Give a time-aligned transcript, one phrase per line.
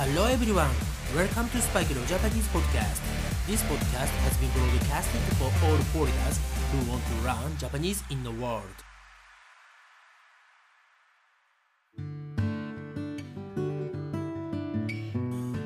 [0.00, 0.72] Hello everyone,
[1.14, 3.02] welcome to Spike Leo Japanese podcast.
[3.46, 6.40] This podcast has been broadcasted for all foreigners
[6.72, 8.64] who want to learn Japanese in the world.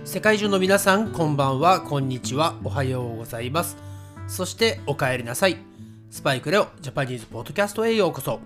[0.04, 3.76] 世界中の皆さん、こんばんは、こんにちは、おはようございます。
[4.26, 5.58] そして、お帰りなさい。
[6.10, 8.40] スパイクレオジャパニーズポッドキャストへようこそ。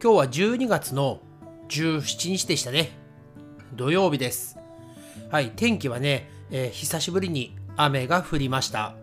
[0.00, 1.20] 今日は12月の
[1.68, 2.92] 17日でしたね。
[3.74, 4.57] 土曜日です。
[5.30, 8.94] はい、天気はね、えー久しぶりに雨が降りました。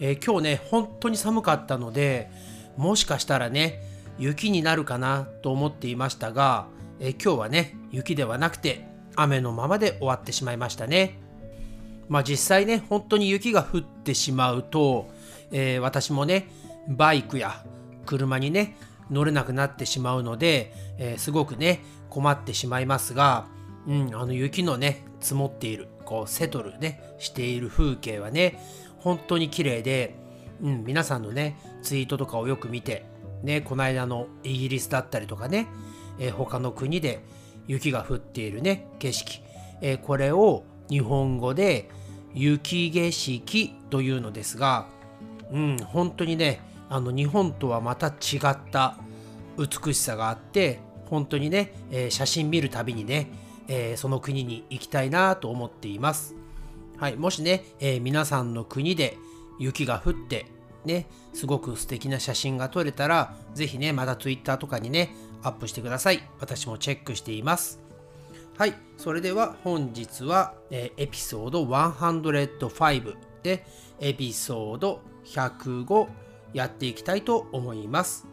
[0.00, 2.30] えー今日ね、本当に寒かったので、
[2.76, 3.80] もしかしたらね、
[4.18, 6.66] 雪になるかなと思っていましたが、
[7.00, 11.18] えー今日はね、雪ではなくて、雨のままで終わってしまいましたね。
[12.10, 15.08] まあ実際ね、本当に雪が降ってしまうと、
[15.52, 16.50] えー私もね、
[16.86, 17.64] バイクや
[18.04, 18.76] 車にね、
[19.10, 23.46] 乗れなくなってしまうので、えーすごくね、困ってしまいますが、
[23.88, 28.60] うん、あの雪のね、積もっている、こう、セトルね、している風景はね、
[28.98, 30.14] 本当に綺麗で、
[30.62, 33.04] うん、皆さんのね、ツイートとかをよく見て、
[33.42, 35.66] ね、この間のイギリスだったりとかね、
[36.20, 37.24] えー他の国で
[37.66, 39.42] 雪が降っているね、景色、
[39.80, 41.90] えーこれを日本語で
[42.32, 44.86] 雪景色というのですが、
[45.50, 48.96] うん、本当にね、あの日本とはまた違った
[49.58, 53.26] 美しさがあって、本当にね、えー写真見るたびにね、
[53.68, 56.34] えーその国に行きたいなと思っています。
[56.98, 59.18] はい、もしね、えー皆さんの国で
[59.58, 60.46] 雪が降って、
[60.84, 66.22] ね、すごく素敵な写真が撮れたら、ぜひね、また Twitter とかにね、アップしてください。
[66.40, 67.80] 私もチェックしています。
[68.56, 73.66] はい、それでは本日は、えーエピソード105で
[74.00, 76.08] エピソード105
[76.54, 78.26] やっていきたいと思います。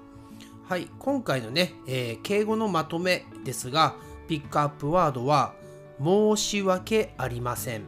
[0.69, 3.95] はい、今回のね、えー敬語のまとめですが、
[4.27, 5.53] ピックアップワードは
[6.01, 7.83] 申し訳ありません。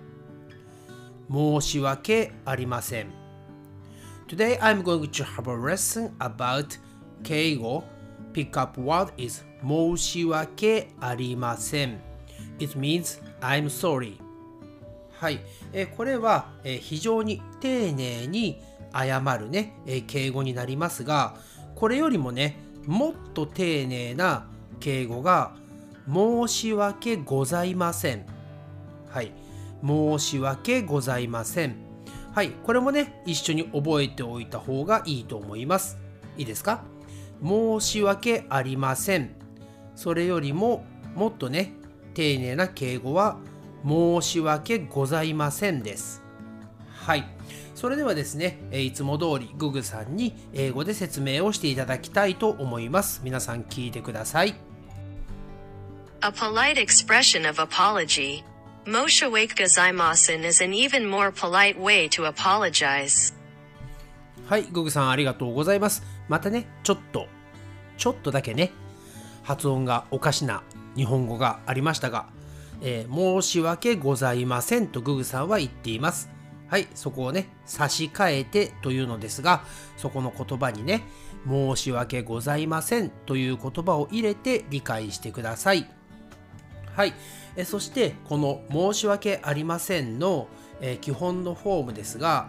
[1.32, 3.08] 申し訳ありません。
[4.28, 6.80] Today I'm going to have a lesson about
[7.24, 7.84] 敬語
[8.34, 12.00] Pick up word is 申し訳ありません。
[12.60, 14.18] It means I'm sorry.
[15.18, 15.40] はい、
[15.72, 18.62] えーこれは、えー非常に丁寧に
[18.94, 21.36] 謝るね、えー敬語になりますが、
[21.76, 24.48] これよりもね、もっと丁寧な
[24.80, 25.56] 敬語が
[26.12, 28.26] 申し訳ございません。
[29.10, 29.32] はい、
[29.86, 31.76] 申し訳ございません。
[32.34, 35.98] はい、これもね、一緒に覚えておいた方がいいと思います。
[36.38, 36.84] いいですか？
[37.44, 39.32] 申し訳ありません。
[39.96, 40.84] それよりも
[41.16, 41.74] もっとね、
[42.14, 43.38] 丁寧な敬語は
[43.88, 46.22] 申し訳ございませんです。
[46.88, 47.26] はい。
[47.74, 53.22] それではですね、いつも通りググさんに英語で説明をしていただきたいと思います。
[53.24, 54.56] 皆さん聞いてください。
[56.22, 58.44] A polite expression of apology.
[58.86, 63.34] Moshawake gozaimasen is an even more polite way to apologize.
[64.48, 66.04] はい、ググさんありがとうございます。
[66.28, 67.28] またね、ちょっと、
[67.98, 68.72] ちょっとだけね、
[69.44, 70.64] 発音がおかしな
[70.96, 72.28] 日本語がありましたが、
[72.82, 76.30] えー申し訳ございませんとググさんは言っています。
[76.68, 79.64] はい、そこをね、差し替えてというのですが、
[79.98, 81.04] そこの言葉にね、
[81.48, 85.95] 申し訳ございませんという言葉を入れて理解してください。
[86.96, 87.14] はい。
[87.58, 90.48] えそして、この申し訳ありませんの、
[90.82, 92.48] え基本のフォームですが、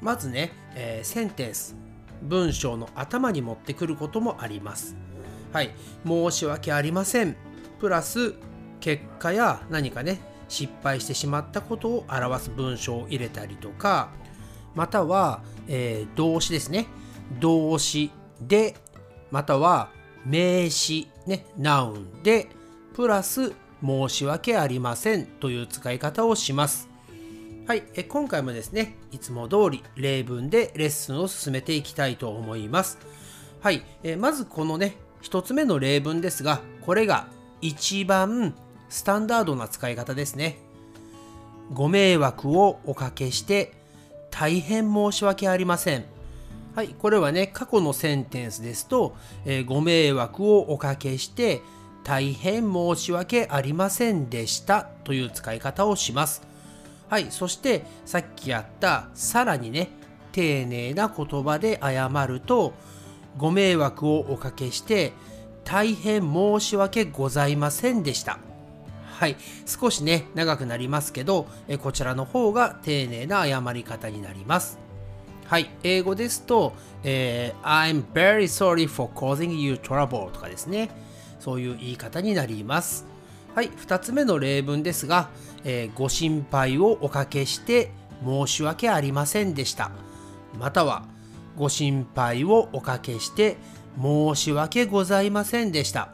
[0.00, 1.74] まずね、えーセンテンス、
[2.22, 4.96] 文章の頭に持ってくることもあります。
[5.52, 5.74] はい。
[6.06, 7.36] 申し訳ありません。
[7.80, 8.34] プラス、
[8.80, 14.10] 結果や何かね、失敗してしまったことを表す文章を入れたりとか、
[14.74, 16.86] または、えー動詞ですね。
[17.40, 18.76] 動詞で、
[19.30, 19.88] または
[20.26, 22.48] 名詞、ね、ナウンで、
[22.94, 23.52] プラス
[23.86, 26.88] 申し訳ありませんという使い方をします。
[27.66, 32.98] はい、え今回もですね、いつも通り例文でレッスンを進めていきたいと思います。
[33.60, 37.28] はい、えまずこのね、一つ目の例文ですが、これが
[37.60, 38.54] 一番
[38.88, 40.58] スタンダードな使い方ですね。
[41.72, 43.72] ご迷惑をおかけして
[44.30, 46.04] 大変申し訳ありません。
[46.76, 51.62] はい、これはね、過去のセンテンスですと、えーご迷惑をおかけして
[52.06, 56.40] 大変申し訳ありませんでしたという使い方をします。
[57.08, 59.88] はい、そしてさっきやったさらにね、
[60.30, 62.74] 丁寧な言葉で謝ると、
[63.36, 65.14] ご迷惑をおかけして
[65.64, 68.38] 大変申し訳ございませんでした。
[69.18, 69.36] はい、
[69.66, 74.78] 少しね、長くなりますけど、えこちらの方が丁寧な謝り方になります。
[75.46, 76.72] はい、英語ですと、
[77.02, 80.88] えー I'm very sorry for causing you trouble とかですね。
[81.38, 83.06] そういう言い方になります。
[83.54, 85.30] はい、2つ目の例文ですが、
[85.64, 87.90] えーご心配をおかけして
[88.24, 89.90] 申し訳ありませんでした。
[90.58, 91.04] または、
[91.56, 93.56] ご心配をおかけして
[94.00, 96.10] 申し訳ございませんでした。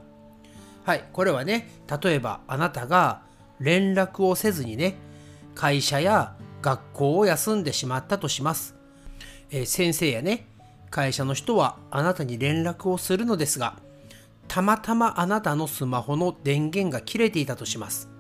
[0.84, 1.68] はい、これはね、
[2.02, 3.22] 例えばあなたが
[3.58, 4.96] 連絡をせずにね、
[5.54, 8.76] 会社や学校を休んでしまったとします。
[9.50, 10.46] えー先生やね、
[10.90, 13.78] 会社の人はあなたに連絡をするのですが、
[14.52, 18.10] たまたまあなたのスマホの電源が切れていたとします。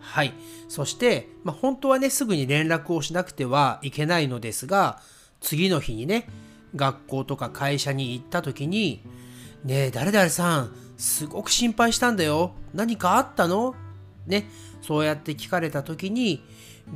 [0.00, 0.34] はい。
[0.66, 5.00] そして、まあ、本当はね、すぐに連絡をしなくてはいけないのですが、
[5.40, 6.26] 次の日にね、
[6.74, 9.04] 学校とか会社に行った時に、
[9.62, 12.50] ねえ、誰々さん、すごく心配したんだよ。
[12.74, 13.76] 何かあったの？
[14.26, 14.50] ね、
[14.82, 16.42] そうやって聞かれた時に、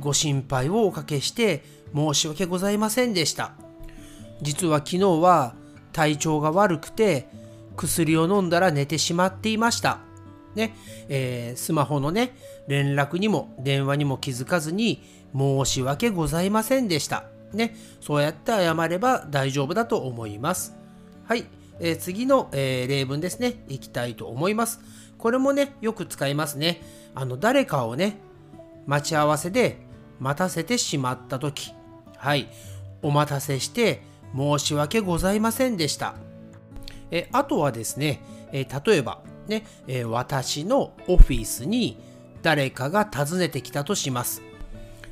[0.01, 1.63] ご心配をおかけして
[1.95, 3.53] 申し訳ございませんでした。
[4.41, 5.55] 実は昨日は
[5.93, 7.29] 体調が悪くて
[7.75, 9.99] 薬を飲んだら寝てしまっていました。
[10.55, 10.75] ね、
[11.09, 12.35] えースマホのね、
[12.67, 15.03] 連絡にも電話にも気づかずに
[15.35, 17.25] 申し訳ございませんでした。
[17.53, 20.75] ね、そうやって謝れば大丈夫だと思います。
[21.25, 21.45] はい、
[21.79, 24.79] えー次の、えー例文ですね、いきたいと思います。
[25.17, 26.81] これもね、よく使いますね。
[27.13, 28.17] あの、誰かをね、
[28.85, 29.77] 待ち合わせで
[30.19, 31.73] 待たせてしまったとき、
[32.17, 32.47] はい、
[33.01, 34.01] お待たせして
[34.35, 36.15] 申し訳ございませんでした。
[37.11, 38.21] えあとはですね、
[38.51, 41.97] え例えば、ねえ私のオフィスに
[42.41, 44.41] 誰かが訪ねてきたとします。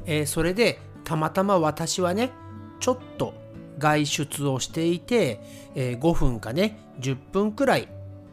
[0.06, 2.32] えそれで、たまたま私はね、
[2.80, 3.34] ちょっと
[3.78, 5.40] 外出をしていて、
[5.76, 7.88] え5分かね、10分くらい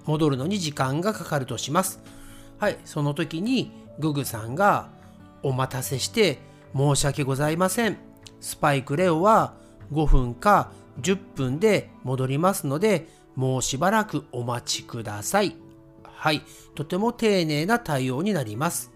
[0.06, 2.00] 戻るのに時間がかかるとします。
[2.58, 4.88] はい、その時にググさんが
[5.42, 6.38] お待たせして
[6.76, 7.98] 申し訳ございません。
[8.40, 9.54] スパイクレオは
[9.92, 10.70] 5分か
[11.00, 13.08] 10分で戻りますので、
[13.40, 15.56] もうしばらくお待ちください。
[16.04, 16.42] はい、
[16.74, 18.92] とても丁寧な対応になります。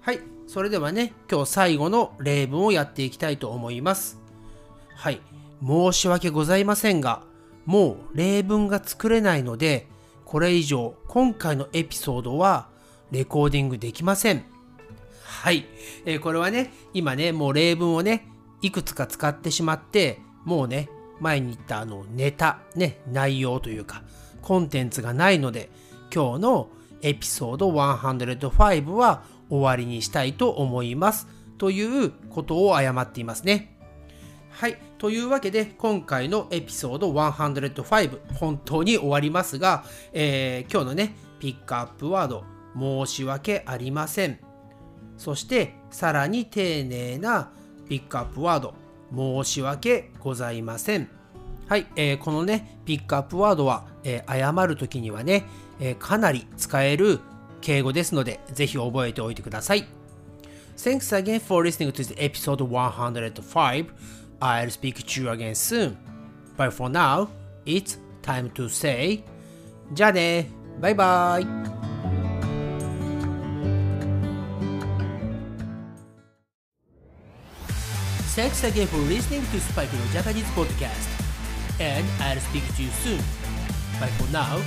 [0.00, 4.18] はい、それではね、今日最後の例文をやっていきたいと思います。
[4.96, 5.20] はい、
[5.64, 7.22] 申し訳ございませんが、
[7.66, 9.86] もう例文が作れないので、
[10.24, 12.66] これ以上今回のエピソードは
[13.12, 14.42] レコーディングできません。
[15.22, 15.66] はい、
[16.04, 18.26] えーこれはね、今ね、もう例文をね、
[18.60, 20.88] いくつか使ってしまって、もうね、
[21.20, 24.02] 前に言ったあのネタ、ね、内容というか、
[24.42, 25.70] コンテンツがないので、
[26.14, 26.68] 今日の
[27.02, 31.28] エピソード105は終わりにしたいと思います。
[31.58, 33.76] ということを誤っていますね。
[34.50, 34.78] はい。
[34.98, 42.44] というわけで、今回のエピソード105、本当に終わりますが、えー今日のね、ピックアップワード、
[42.76, 44.38] 申し訳ありません。
[45.16, 47.50] そして、さらに丁寧な
[47.88, 48.74] ピックアップワード、
[49.14, 51.08] 申し訳ございません。
[51.66, 55.44] はい、えーこのね、ピックアップワードは、えー謝るときにはね、
[55.80, 57.20] えーかなり使える
[57.60, 59.86] 敬語ですので、ぜひ覚えておいてください。
[60.76, 63.86] Thanks again for listening to the episode 105.
[64.40, 65.96] I'll speak to you again soon.
[66.56, 67.28] But for now,
[67.66, 69.22] it's time to say
[69.92, 70.50] じゃあね
[70.80, 71.77] バイバイ
[78.38, 81.10] Thanks again for listening to Spike no Japanese podcast.
[81.82, 83.18] And I'll speak to you soon.
[83.98, 84.62] But for now,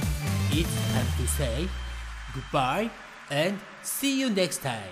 [0.52, 1.70] it's time to say
[2.36, 2.92] goodbye
[3.32, 4.92] and see you next time.